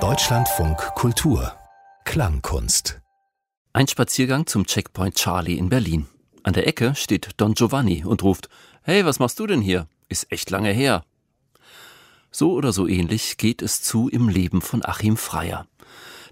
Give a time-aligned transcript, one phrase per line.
[0.00, 1.52] Deutschlandfunk Kultur
[2.06, 3.02] Klangkunst
[3.74, 6.06] Ein Spaziergang zum Checkpoint Charlie in Berlin.
[6.42, 8.48] An der Ecke steht Don Giovanni und ruft:
[8.80, 9.88] Hey, was machst du denn hier?
[10.08, 11.04] Ist echt lange her.
[12.30, 15.66] So oder so ähnlich geht es zu im Leben von Achim Freier.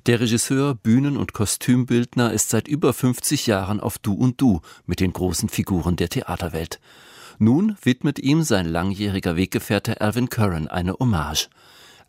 [0.07, 5.01] Der Regisseur, Bühnen- und Kostümbildner ist seit über 50 Jahren auf Du und Du mit
[5.01, 6.81] den großen Figuren der Theaterwelt.
[7.43, 11.49] Nun widmet ihm sein langjähriger Weggefährte Alvin Curran eine Hommage.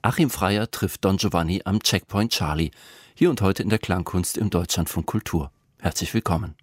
[0.01, 2.71] Achim Freier trifft Don Giovanni am Checkpoint Charlie,
[3.15, 5.49] hier und heute in der Klangkunst im Deutschlandfunk Kultur.
[5.79, 6.55] Herzlich willkommen.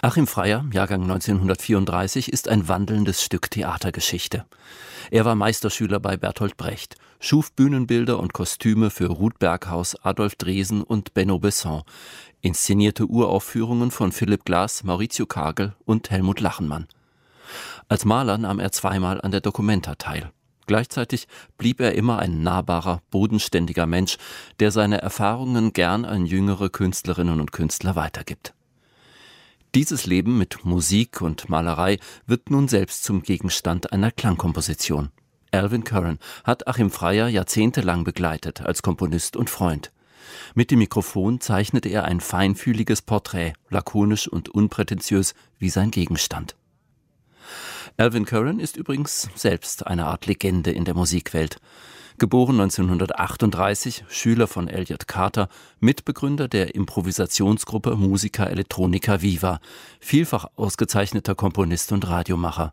[0.00, 4.44] Achim Freier, Jahrgang 1934, ist ein wandelndes Stück Theatergeschichte.
[5.10, 10.84] Er war Meisterschüler bei Bertolt Brecht, schuf Bühnenbilder und Kostüme für Ruth Berghaus, Adolf Dresen
[10.84, 11.82] und Benno Besson,
[12.42, 16.86] inszenierte Uraufführungen von Philipp Glass, Maurizio Kagel und Helmut Lachenmann.
[17.88, 20.30] Als Maler nahm er zweimal an der Documenta teil.
[20.66, 21.26] Gleichzeitig
[21.58, 24.16] blieb er immer ein nahbarer, bodenständiger Mensch,
[24.60, 28.54] der seine Erfahrungen gern an jüngere Künstlerinnen und Künstler weitergibt.
[29.74, 35.10] Dieses Leben mit Musik und Malerei wird nun selbst zum Gegenstand einer Klangkomposition.
[35.50, 39.92] Alvin Curran hat Achim Freier jahrzehntelang begleitet als Komponist und Freund.
[40.54, 46.56] Mit dem Mikrofon zeichnete er ein feinfühliges Porträt, lakonisch und unprätentiös wie sein Gegenstand.
[47.96, 51.58] Alvin Curran ist übrigens selbst eine Art Legende in der Musikwelt.
[52.16, 55.48] Geboren 1938, Schüler von Elliot Carter,
[55.80, 59.58] Mitbegründer der Improvisationsgruppe Musica Electronica Viva,
[59.98, 62.72] vielfach ausgezeichneter Komponist und Radiomacher.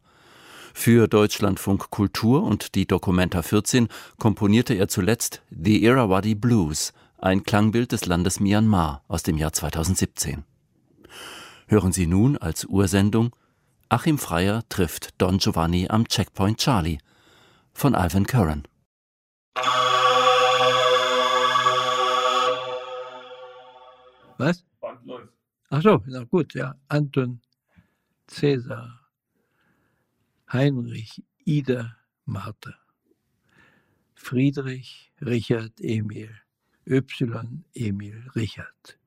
[0.73, 3.87] Für Deutschlandfunk Kultur und die Documenta 14
[4.19, 10.43] komponierte er zuletzt The Irrawaddy Blues, ein Klangbild des Landes Myanmar aus dem Jahr 2017.
[11.67, 13.35] Hören Sie nun als Ursendung
[13.91, 16.99] Achim Freier trifft Don Giovanni am Checkpoint Charlie
[17.73, 18.63] von Alvin Curran.
[24.37, 24.63] Was?
[25.69, 26.73] Ach so, na gut, ja.
[26.87, 27.41] Anton,
[28.27, 28.97] Cäsar,
[30.53, 32.73] Heinrich, Ida, Martha,
[34.15, 36.29] Friedrich, Richard, Emil,
[36.85, 38.97] Y, Emil, Richard,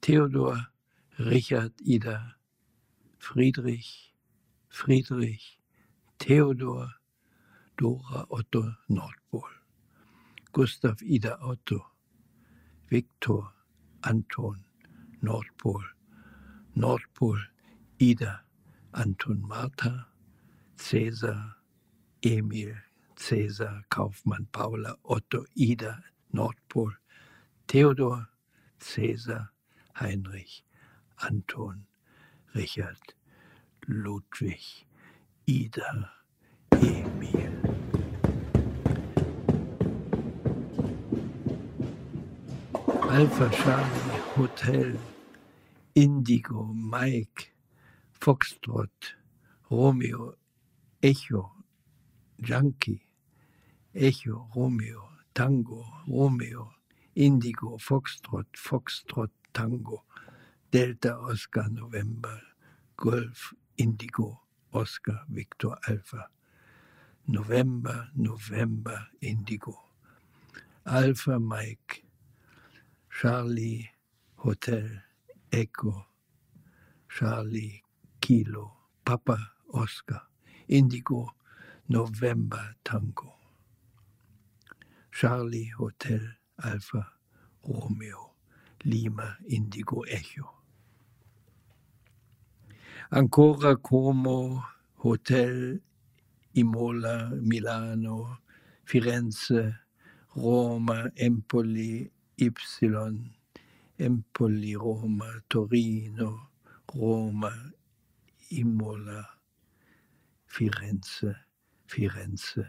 [0.00, 0.66] Theodor,
[1.18, 2.36] Richard, Ida,
[3.18, 4.13] Friedrich,
[4.74, 5.60] Friedrich,
[6.18, 6.88] Theodor,
[7.78, 9.48] Dora, Otto, Nordpol,
[10.52, 11.80] Gustav, Ida, Otto,
[12.90, 13.52] Viktor,
[14.02, 14.64] Anton,
[15.22, 15.80] Nordpol,
[16.76, 17.38] Nordpol,
[18.00, 18.40] Ida,
[18.94, 20.08] Anton, Martha,
[20.76, 21.54] Cäsar,
[22.24, 22.74] Emil,
[23.14, 26.02] Cäsar, Kaufmann, Paula, Otto, Ida,
[26.34, 26.90] Nordpol,
[27.68, 28.26] Theodor,
[28.80, 29.50] Cäsar,
[30.00, 30.64] Heinrich,
[31.22, 31.86] Anton,
[32.56, 33.14] Richard,
[33.88, 34.60] Ludwig,
[35.46, 36.10] Ida,
[36.72, 37.52] Emil.
[43.10, 44.92] Alpha Charlie, Hotel,
[45.94, 47.52] Indigo, Mike,
[48.20, 48.88] Foxtrot,
[49.70, 50.34] Romeo,
[51.02, 51.52] Echo,
[52.40, 53.06] Junkie,
[53.94, 56.70] Echo, Romeo, Tango, Romeo,
[57.14, 60.02] Indigo, Foxtrot, Foxtrot, Tango,
[60.70, 62.40] Delta, Oscar, November,
[62.96, 64.40] Golf, Indigo,
[64.72, 66.28] Oscar, Victor, Alpha.
[67.28, 69.76] November, November, Indigo.
[70.86, 72.04] Alpha, Mike.
[73.10, 73.90] Charlie,
[74.36, 74.88] Hotel,
[75.52, 76.06] Echo.
[77.10, 77.82] Charlie,
[78.20, 78.72] Kilo.
[79.04, 79.38] Papa,
[79.74, 80.22] Oscar.
[80.68, 81.30] Indigo,
[81.88, 83.34] November, Tango.
[85.12, 86.20] Charlie, Hotel,
[86.64, 87.06] Alpha,
[87.68, 88.32] Romeo.
[88.84, 90.53] Lima, Indigo, Echo.
[93.10, 94.64] Ancora Como,
[94.98, 95.82] Hotel,
[96.54, 98.40] Imola, Milano,
[98.84, 99.74] Firenze,
[100.34, 102.50] Roma, Empoli, Y,
[103.98, 106.50] Empoli, Roma, Torino,
[106.92, 107.72] Roma,
[108.50, 109.40] Imola,
[110.46, 111.36] Firenze,
[111.86, 112.66] Firenze,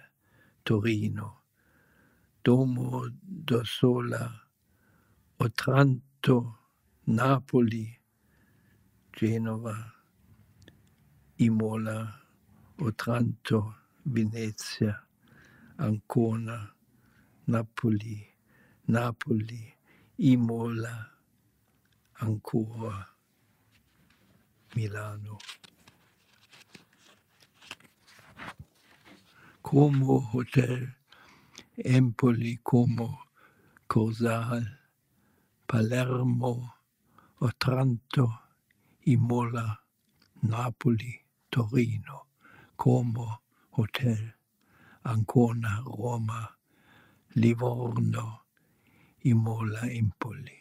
[0.63, 1.43] Torino,
[2.43, 4.31] Domo d'Ossola,
[5.39, 6.59] Otranto,
[7.07, 7.99] Napoli,
[9.13, 9.94] Genova,
[11.37, 12.21] Imola,
[12.79, 15.03] Otranto, Venezia,
[15.77, 16.73] Ancona,
[17.47, 18.25] Napoli,
[18.87, 19.73] Napoli,
[20.19, 21.11] Imola,
[22.21, 23.07] Ancora,
[24.75, 25.37] Milano.
[29.61, 30.95] Como Hotel,
[31.77, 33.19] Empoli, Como,
[33.87, 34.79] Corsal,
[35.67, 36.75] Palermo,
[37.39, 38.39] Otranto,
[39.05, 39.81] Imola,
[40.43, 41.24] Napoli,
[41.55, 42.27] Torino,
[42.75, 43.39] Como,
[43.77, 44.35] Hotel,
[45.05, 46.53] Ancona, Roma,
[47.35, 48.43] Livorno,
[49.23, 50.51] Imola, Empoli.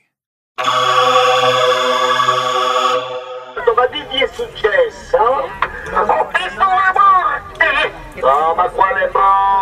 [3.75, 5.17] Ma che ti è successo?
[5.17, 8.20] Ho visto la morte!
[8.20, 9.54] No, ma quale morte?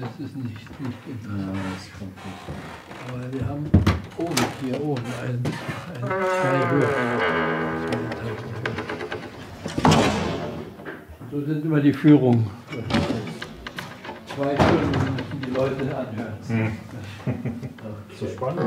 [0.00, 1.38] Das ist nicht, nicht genau.
[1.38, 2.44] Ja, das kommt nicht.
[3.06, 3.66] Aber wir haben
[4.16, 5.42] oben, hier oben, ein,
[5.94, 6.88] ein zwei höher.
[11.30, 12.50] So sind immer die Führungen.
[14.26, 16.38] Zwei Stunden müssen die Leute anhören.
[18.18, 18.60] So spannend.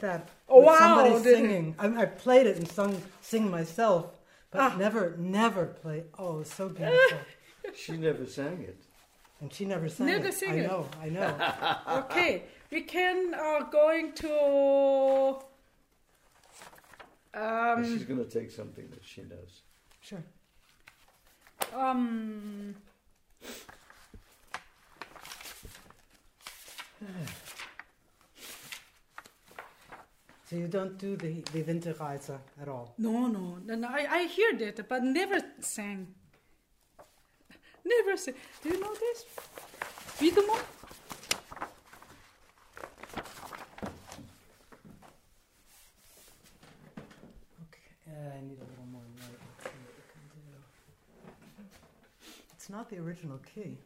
[0.00, 0.28] Never that.
[0.48, 1.74] Oh, with wow, Somebody did- singing.
[1.78, 4.06] I, I played it and sung, sing myself,
[4.50, 4.76] but Ah.
[4.78, 6.04] never, never played.
[6.18, 7.18] Oh, it's so beautiful.
[7.74, 8.76] She never sang it.
[9.40, 10.34] and she never sang Never it.
[10.34, 10.66] sing I it.
[10.66, 12.02] know, I know.
[12.04, 15.36] Okay, we can uh, going to.
[17.34, 19.60] Um, She's going to take something that she knows.
[20.00, 20.24] sure.
[21.76, 22.74] um,
[30.48, 32.30] So you don't do the, the Winterreise
[32.60, 32.94] at all?
[32.96, 33.88] no, no, no, no.
[33.88, 36.14] I, I hear that, but never sang.
[37.84, 38.34] Never sang.
[38.62, 39.24] Do you know this?
[40.20, 40.56] Wiedemann?
[47.64, 49.36] Okay, uh, I need a little more light.
[49.38, 51.64] Let's see what we can do.
[52.54, 53.76] It's not the original key.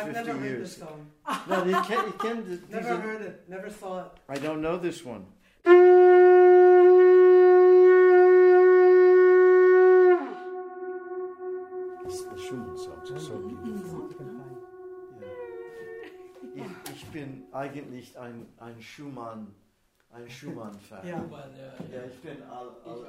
[0.00, 0.76] I've never heard years.
[0.76, 1.06] this song.
[1.48, 3.44] No, you can't, you can't, these Never are- heard it.
[3.48, 4.10] Never saw it.
[4.28, 5.24] I don't know this one.
[12.04, 14.08] It's the Schumann songs are so beautiful.
[16.56, 16.64] Ja.
[16.86, 19.54] Ich, ich bin eigentlich ein, ein Schumann,
[20.12, 21.06] ein Schumann-Fan.
[21.06, 21.18] Ja.
[21.18, 23.06] Ja, ich bin all, all,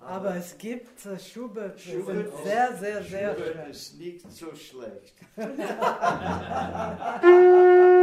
[0.00, 3.66] Aber es gibt äh, Schubert, Schubert ist- sehr, sehr, sehr Schubert schwer.
[3.68, 5.14] ist nicht so schlecht.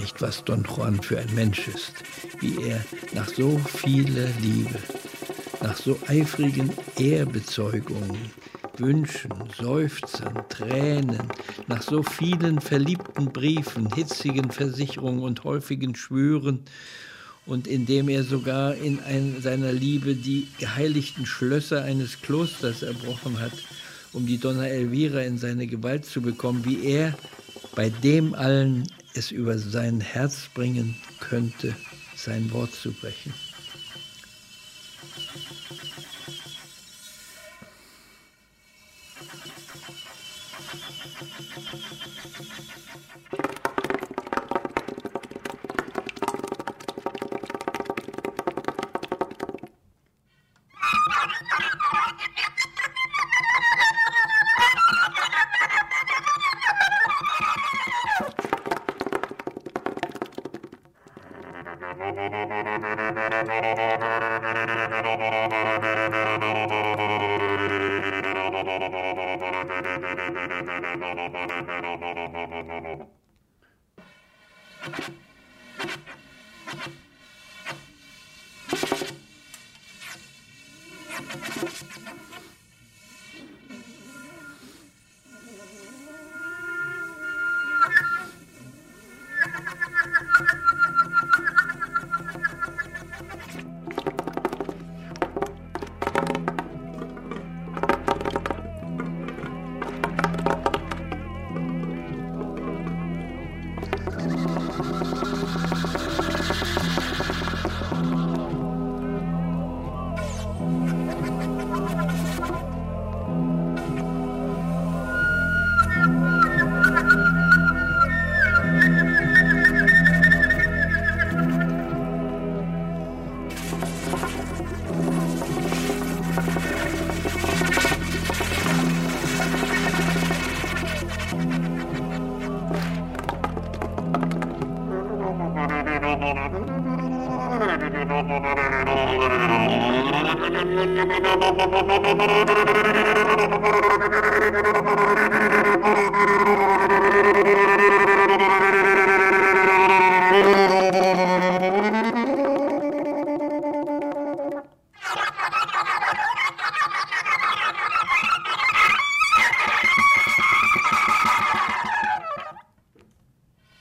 [0.00, 1.92] nicht, was Don Juan für ein Mensch ist,
[2.40, 2.82] wie er
[3.12, 4.78] nach so vieler Liebe,
[5.60, 8.16] nach so eifrigen Ehrbezeugungen,
[8.78, 11.28] Wünschen, Seufzern, Tränen,
[11.66, 16.60] nach so vielen verliebten Briefen, hitzigen Versicherungen und häufigen Schwüren
[17.44, 23.52] und indem er sogar in ein, seiner Liebe die geheiligten Schlösser eines Klosters erbrochen hat,
[24.14, 27.14] um die Donna Elvira in seine Gewalt zu bekommen, wie er
[27.74, 31.74] bei dem allen es über sein Herz bringen könnte,
[32.16, 33.32] sein Wort zu brechen.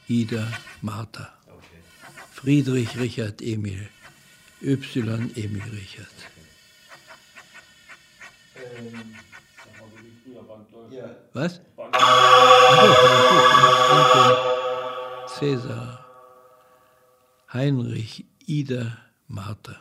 [0.09, 1.35] Ida Martha.
[2.31, 3.89] Friedrich Richard Emil.
[4.61, 4.75] Y
[5.35, 6.38] Emil Richard.
[11.33, 11.61] Was?
[15.27, 16.05] Cäsar,
[17.53, 19.77] Heinrich, Ida, Martha,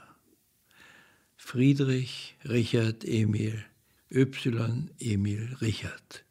[1.36, 3.64] Friedrich, Richard, Emil,
[4.10, 6.24] Y, Emil, Richard,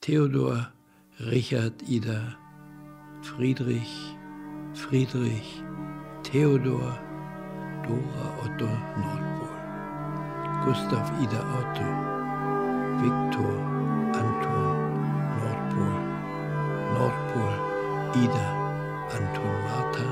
[0.00, 0.72] Theodor,
[1.20, 2.36] Richard, Ida,
[3.22, 3.88] Friedrich,
[4.74, 5.62] Friedrich,
[6.22, 6.98] Theodor,
[7.86, 8.66] Dora, Otto,
[8.98, 9.33] Nordpol,
[10.64, 11.88] Gustav, Ida, Otto,
[13.02, 13.52] Viktor,
[14.16, 14.76] Anton,
[15.36, 15.94] Nordpol,
[16.94, 17.54] Nordpol,
[18.16, 18.48] Ida,
[19.12, 20.08] Anton, Martha,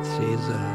[0.00, 0.70] Cäsar,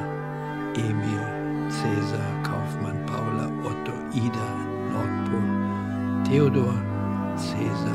[0.76, 1.24] Emil,
[1.72, 4.50] Cäsar, Kaufmann, Paula, Otto, Ida,
[4.92, 5.48] Nordpol,
[6.26, 6.76] Theodor,
[7.38, 7.89] Cäsar,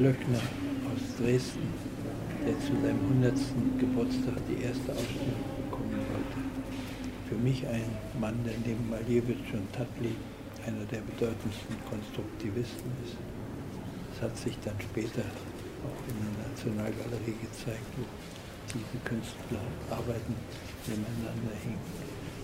[0.00, 0.40] Glöckner
[0.88, 1.68] aus Dresden,
[2.48, 3.36] der zu seinem 100.
[3.76, 6.40] Geburtstag die erste Ausstellung bekommen wollte.
[7.28, 7.84] Für mich ein
[8.18, 10.16] Mann, der neben Malevich und Tatley
[10.64, 13.20] einer der bedeutendsten Konstruktivisten ist.
[14.16, 15.20] Das hat sich dann später
[15.84, 18.08] auch in der Nationalgalerie gezeigt, wo
[18.72, 19.60] diese Künstler
[19.92, 20.32] arbeiten
[20.88, 21.84] nebeneinander hingen.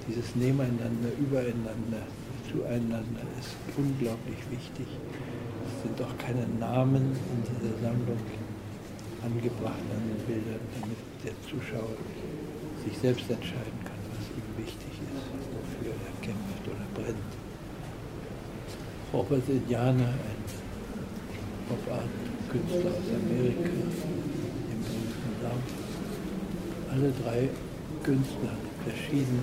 [0.04, 2.04] Dieses Nebeneinander, Übereinander,
[2.52, 4.92] Zueinander ist unglaublich wichtig.
[5.86, 8.18] Sind auch keine Namen in dieser Sammlung
[9.22, 11.94] angebracht an den Bildern, damit der Zuschauer
[12.84, 17.32] sich selbst entscheiden kann, was ihm wichtig ist, wofür er kämpft oder brennt.
[19.12, 20.42] Robert Indianer, ein
[21.68, 25.66] Pop-Art-Künstler aus Amerika, im berühmten Lauf.
[26.90, 27.48] Alle drei
[28.02, 29.38] Künstler verschieden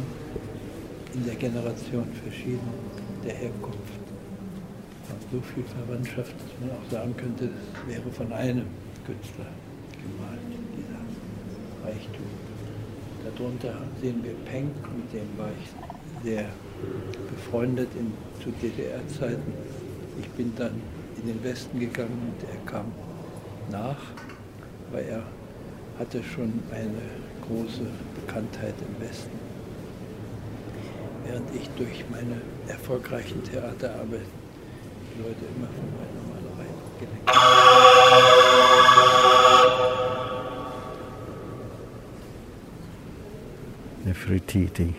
[1.14, 2.68] in der Generation, verschieden
[3.24, 4.13] der Herkunft.
[5.34, 8.68] So viel Verwandtschaft, dass man auch sagen könnte, das wäre von einem
[9.04, 9.50] Künstler
[9.98, 10.40] gemalt,
[10.78, 12.28] dieser Reichtum.
[13.26, 15.70] Darunter sehen wir Penck, mit dem war ich
[16.24, 16.46] sehr
[17.32, 18.14] befreundet in,
[18.44, 19.54] zu DDR-Zeiten.
[20.22, 20.80] Ich bin dann
[21.20, 22.92] in den Westen gegangen und er kam
[23.72, 23.98] nach,
[24.92, 25.24] weil er
[25.98, 27.02] hatte schon eine
[27.48, 27.88] große
[28.24, 29.40] Bekanntheit im Westen.
[31.26, 34.28] Während ich durch meine erfolgreichen Theaterarbeit
[35.16, 37.30] die Leute immer von meiner Malerei abgelenkt
[44.06, 44.94] Nefertiti.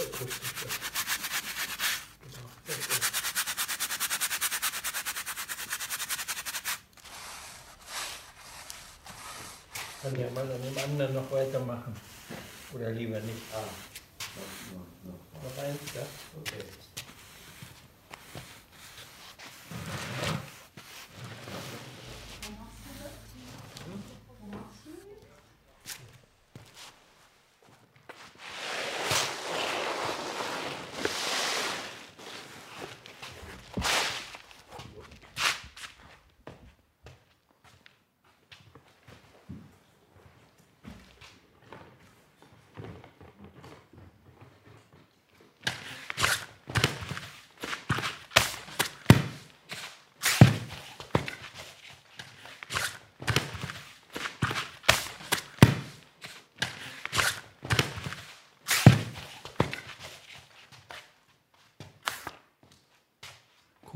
[0.00, 0.16] Genau,
[2.66, 2.88] ist.
[10.02, 11.94] Kann ja mal an dem anderen noch weitermachen.
[12.72, 13.42] Oder lieber nicht.
[13.52, 13.58] Ah,
[14.36, 15.42] noch, noch, noch.
[15.42, 16.06] Noch eins, ja?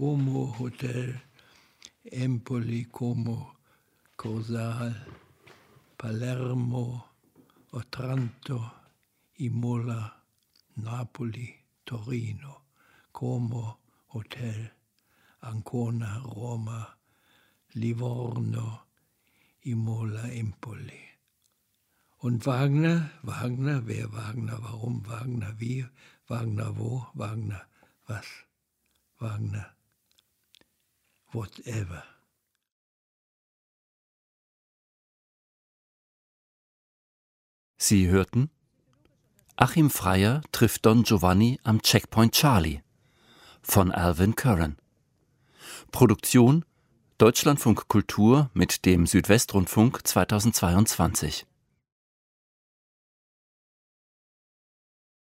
[0.05, 1.19] Como Hotel,
[2.05, 3.55] Empoli, Como,
[4.15, 4.95] Causal,
[5.97, 7.09] Palermo,
[7.71, 8.71] Otranto,
[9.37, 10.23] Imola,
[10.77, 12.67] Napoli, Torino,
[13.13, 13.79] Como
[14.09, 14.71] Hotel,
[15.41, 16.99] Ancona, Roma,
[17.73, 18.85] Livorno,
[19.63, 21.01] Imola, Empoli.
[22.19, 25.87] Und Wagner, Wagner, wer Wagner, warum Wagner, wie,
[26.27, 27.67] Wagner, wo, Wagner,
[28.07, 28.27] was,
[29.19, 29.75] Wagner,
[31.35, 32.05] whatever.
[37.77, 38.51] Sie hörten
[39.57, 42.83] Achim Freier trifft Don Giovanni am Checkpoint Charlie
[43.63, 44.79] von Alvin Curran.
[45.93, 46.65] Produktion
[47.19, 51.47] Deutschlandfunk Kultur mit dem Südwestrundfunk 2022.